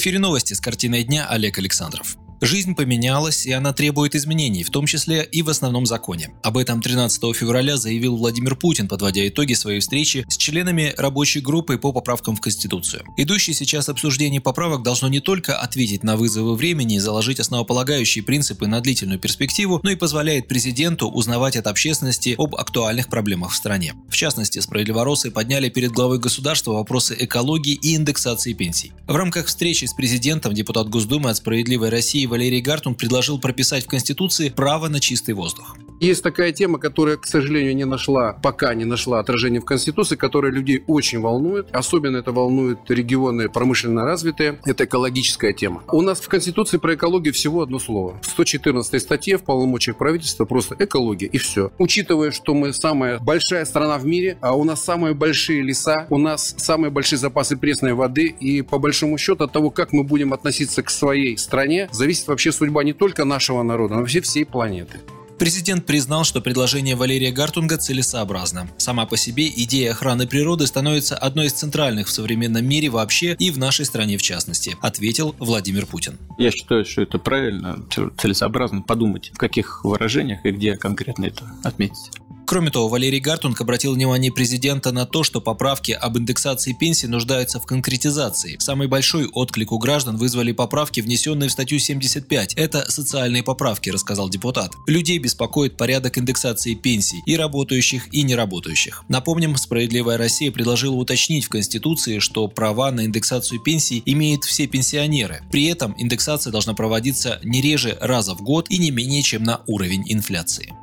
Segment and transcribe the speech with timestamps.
[0.00, 2.16] Эфире новости с картиной дня Олег Александров.
[2.42, 6.30] Жизнь поменялась, и она требует изменений, в том числе и в основном законе.
[6.42, 11.76] Об этом 13 февраля заявил Владимир Путин, подводя итоги своей встречи с членами рабочей группы
[11.76, 13.04] по поправкам в Конституцию.
[13.18, 18.66] Идущее сейчас обсуждение поправок должно не только ответить на вызовы времени и заложить основополагающие принципы
[18.66, 23.92] на длительную перспективу, но и позволяет президенту узнавать от общественности об актуальных проблемах в стране.
[24.08, 28.92] В частности, справедливоросы подняли перед главой государства вопросы экологии и индексации пенсий.
[29.06, 33.88] В рамках встречи с президентом депутат Госдумы от «Справедливой России» Валерий Гартун предложил прописать в
[33.88, 35.76] Конституции право на чистый воздух.
[36.00, 40.50] Есть такая тема, которая, к сожалению, не нашла, пока не нашла отражения в Конституции, которая
[40.50, 41.68] людей очень волнует.
[41.72, 44.58] Особенно это волнует регионы промышленно развитые.
[44.64, 45.82] Это экологическая тема.
[45.92, 48.18] У нас в Конституции про экологию всего одно слово.
[48.22, 51.70] В 114 статье в полномочиях правительства просто экология и все.
[51.76, 56.16] Учитывая, что мы самая большая страна в мире, а у нас самые большие леса, у
[56.16, 60.32] нас самые большие запасы пресной воды, и по большому счету от того, как мы будем
[60.32, 65.00] относиться к своей стране, зависит вообще судьба не только нашего народа, но вообще всей планеты.
[65.40, 68.68] Президент признал, что предложение Валерия Гартунга целесообразно.
[68.76, 73.50] Сама по себе идея охраны природы становится одной из центральных в современном мире вообще и
[73.50, 76.18] в нашей стране в частности, ответил Владимир Путин.
[76.36, 77.82] Я считаю, что это правильно,
[78.18, 82.10] целесообразно подумать, в каких выражениях и где конкретно это отметить.
[82.50, 87.60] Кроме того, Валерий Гартунг обратил внимание президента на то, что поправки об индексации пенсий нуждаются
[87.60, 88.56] в конкретизации.
[88.58, 92.54] Самый большой отклик у граждан вызвали поправки, внесенные в статью 75.
[92.54, 94.72] Это социальные поправки, рассказал депутат.
[94.88, 99.04] Людей беспокоит порядок индексации пенсий и работающих, и неработающих.
[99.08, 105.44] Напомним, «Справедливая Россия» предложила уточнить в Конституции, что права на индексацию пенсий имеют все пенсионеры.
[105.52, 109.60] При этом индексация должна проводиться не реже раза в год и не менее чем на
[109.68, 110.74] уровень инфляции.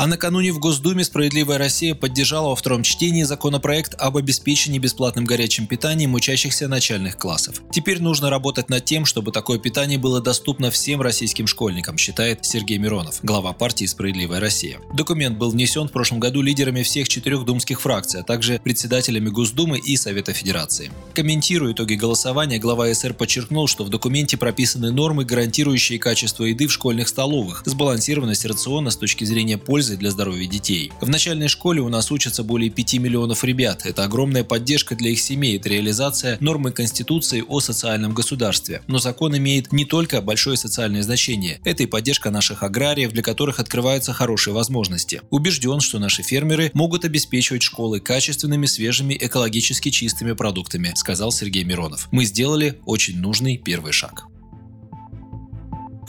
[0.00, 5.66] А накануне в Госдуме «Справедливая Россия» поддержала во втором чтении законопроект об обеспечении бесплатным горячим
[5.66, 7.60] питанием учащихся начальных классов.
[7.70, 12.78] Теперь нужно работать над тем, чтобы такое питание было доступно всем российским школьникам, считает Сергей
[12.78, 14.80] Миронов, глава партии «Справедливая Россия».
[14.94, 19.76] Документ был внесен в прошлом году лидерами всех четырех думских фракций, а также председателями Госдумы
[19.76, 20.90] и Совета Федерации.
[21.12, 26.72] Комментируя итоги голосования, глава СР подчеркнул, что в документе прописаны нормы, гарантирующие качество еды в
[26.72, 30.92] школьных столовых, сбалансированность рациона с точки зрения пользы пользой для здоровья детей.
[31.00, 33.86] В начальной школе у нас учатся более 5 миллионов ребят.
[33.86, 38.82] Это огромная поддержка для их семей, это реализация нормы Конституции о социальном государстве.
[38.86, 43.58] Но закон имеет не только большое социальное значение, это и поддержка наших аграриев, для которых
[43.58, 45.22] открываются хорошие возможности.
[45.30, 52.08] Убежден, что наши фермеры могут обеспечивать школы качественными, свежими, экологически чистыми продуктами, сказал Сергей Миронов.
[52.12, 54.26] Мы сделали очень нужный первый шаг.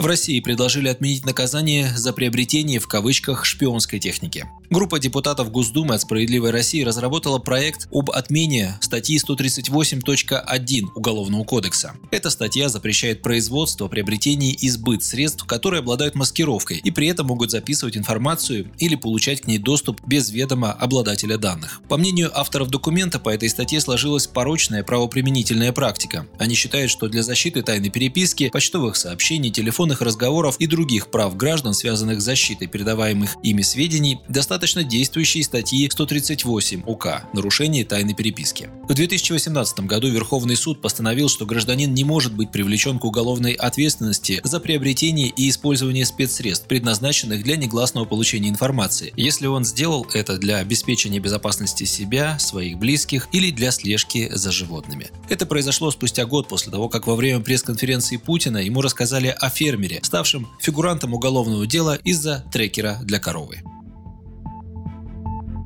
[0.01, 4.47] В России предложили отменить наказание за приобретение в кавычках шпионской техники.
[4.71, 11.95] Группа депутатов Госдумы от «Справедливой России» разработала проект об отмене статьи 138.1 Уголовного кодекса.
[12.09, 17.51] Эта статья запрещает производство, приобретение и сбыт средств, которые обладают маскировкой и при этом могут
[17.51, 21.81] записывать информацию или получать к ней доступ без ведома обладателя данных.
[21.89, 26.27] По мнению авторов документа, по этой статье сложилась порочная правоприменительная практика.
[26.39, 31.73] Они считают, что для защиты тайной переписки, почтовых сообщений, телефонных разговоров и других прав граждан,
[31.73, 38.69] связанных с защитой передаваемых ими сведений, достаточно достаточно действующей статьи 138 УК «Нарушение тайной переписки».
[38.87, 44.39] В 2018 году Верховный суд постановил, что гражданин не может быть привлечен к уголовной ответственности
[44.43, 50.57] за приобретение и использование спецсредств, предназначенных для негласного получения информации, если он сделал это для
[50.57, 55.07] обеспечения безопасности себя, своих близких или для слежки за животными.
[55.27, 60.01] Это произошло спустя год после того, как во время пресс-конференции Путина ему рассказали о фермере,
[60.03, 63.63] ставшем фигурантом уголовного дела из-за трекера для коровы.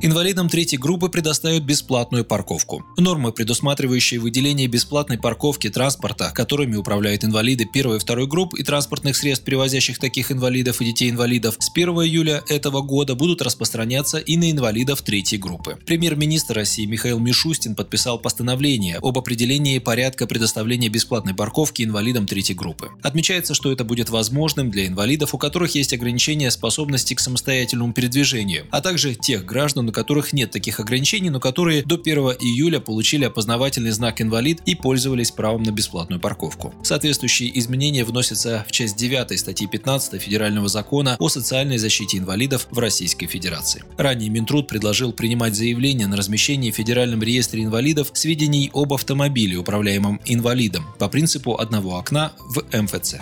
[0.05, 2.85] Инвалидам третьей группы предоставят бесплатную парковку.
[2.95, 9.15] Нормы, предусматривающие выделение бесплатной парковки транспорта, которыми управляют инвалиды первой и второй групп и транспортных
[9.15, 14.51] средств, перевозящих таких инвалидов и детей-инвалидов, с 1 июля этого года будут распространяться и на
[14.51, 15.79] инвалидов третьей группы.
[15.87, 22.91] Премьер-министр России Михаил Мишустин подписал постановление об определении порядка предоставления бесплатной парковки инвалидам третьей группы.
[23.01, 28.67] Отмечается, что это будет возможным для инвалидов, у которых есть ограничения способности к самостоятельному передвижению,
[28.69, 33.91] а также тех граждан, которых нет таких ограничений, но которые до 1 июля получили опознавательный
[33.91, 36.73] знак «Инвалид» и пользовались правом на бесплатную парковку.
[36.83, 42.77] Соответствующие изменения вносятся в часть 9 статьи 15 Федерального закона о социальной защите инвалидов в
[42.77, 43.83] Российской Федерации.
[43.97, 50.19] Ранее Минтруд предложил принимать заявление на размещение в Федеральном реестре инвалидов сведений об автомобиле, управляемом
[50.25, 53.15] инвалидом, по принципу одного окна в МФЦ.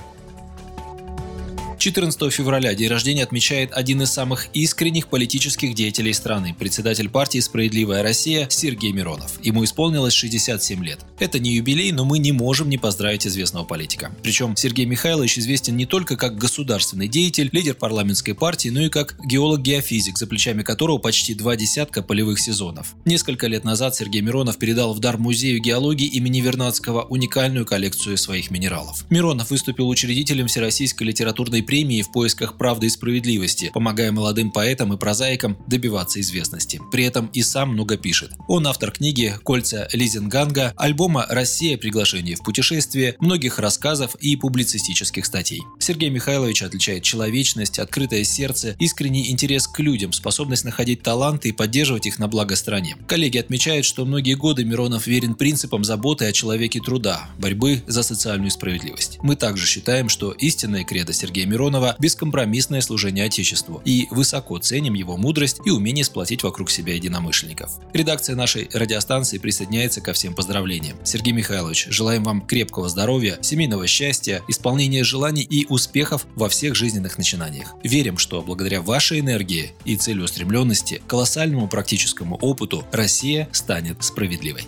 [1.84, 8.02] 14 февраля день рождения отмечает один из самых искренних политических деятелей страны, председатель партии «Справедливая
[8.04, 9.38] Россия» Сергей Миронов.
[9.44, 11.00] Ему исполнилось 67 лет.
[11.20, 14.16] Это не юбилей, но мы не можем не поздравить известного политика.
[14.24, 19.18] Причем Сергей Михайлович известен не только как государственный деятель, лидер парламентской партии, но и как
[19.26, 22.96] геолог-геофизик, за плечами которого почти два десятка полевых сезонов.
[23.04, 28.52] Несколько лет назад Сергей Миронов передал в дар Музею геологии имени Вернадского уникальную коллекцию своих
[28.52, 29.04] минералов.
[29.10, 34.98] Миронов выступил учредителем Всероссийской литературной премии в поисках правды и справедливости, помогая молодым поэтам и
[34.98, 36.80] прозаикам добиваться известности.
[36.92, 38.30] При этом и сам много пишет.
[38.48, 41.80] Он автор книги «Кольца Лизенганга», альбома «Россия.
[41.80, 45.64] Приглашение в путешествие», многих рассказов и публицистических статей.
[45.80, 52.06] Сергей Михайлович отличает человечность, открытое сердце, искренний интерес к людям, способность находить таланты и поддерживать
[52.06, 52.98] их на благо стране.
[53.08, 58.52] Коллеги отмечают, что многие годы Миронов верен принципам заботы о человеке труда, борьбы за социальную
[58.52, 59.18] справедливость.
[59.24, 64.96] Мы также считаем, что истинное кредо Сергея Миронова Миронова бескомпромиссное служение Отечеству и высоко ценим
[64.96, 67.72] его мудрость и умение сплотить вокруг себя единомышленников.
[67.94, 70.98] Редакция нашей радиостанции присоединяется ко всем поздравлениям.
[71.06, 77.18] Сергей Михайлович, желаем вам крепкого здоровья, семейного счастья, исполнения желаний и успехов во всех жизненных
[77.18, 77.76] начинаниях.
[77.82, 84.64] Верим, что благодаря вашей энергии и целеустремленности, колоссальному практическому опыту Россия станет справедливой.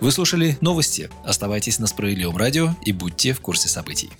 [0.00, 1.10] Вы слушали новости.
[1.24, 4.10] Оставайтесь на Справедливом радио и будьте в курсе событий.